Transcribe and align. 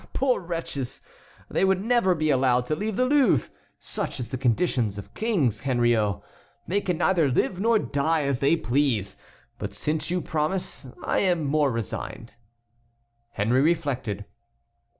"Ah, 0.03 0.07
poor 0.15 0.39
wretches! 0.41 0.99
They 1.47 1.63
would 1.63 1.79
never 1.79 2.15
be 2.15 2.31
allowed 2.31 2.65
to 2.65 2.75
leave 2.75 2.95
the 2.95 3.05
Louvre! 3.05 3.51
Such 3.77 4.19
is 4.19 4.29
the 4.29 4.37
condition 4.39 4.87
of 4.97 5.13
kings, 5.13 5.59
Henriot. 5.59 6.19
They 6.67 6.81
can 6.81 6.97
neither 6.97 7.29
live 7.29 7.59
nor 7.59 7.77
die 7.77 8.23
as 8.23 8.39
they 8.39 8.55
please. 8.55 9.15
But 9.59 9.75
since 9.75 10.09
you 10.09 10.19
promise 10.19 10.87
I 11.03 11.19
am 11.19 11.43
more 11.43 11.71
resigned." 11.71 12.33
Henry 13.33 13.61
reflected. 13.61 14.25